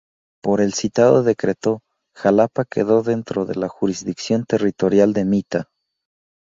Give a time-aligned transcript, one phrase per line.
[0.41, 1.81] Por el citado decreto,
[2.15, 5.69] Jalapa quedó dentro de la jurisdicción territorial de Mita.